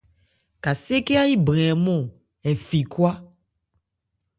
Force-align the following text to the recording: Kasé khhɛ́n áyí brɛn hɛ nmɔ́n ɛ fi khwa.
Kasé 0.63 0.95
khhɛ́n 1.05 1.21
áyí 1.23 1.35
brɛn 1.45 1.65
hɛ 1.67 1.75
nmɔ́n 1.79 2.01
ɛ 2.47 2.51
fi 2.65 2.79
khwa. 2.91 3.11